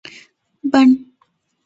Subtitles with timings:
[0.71, 0.87] بڼ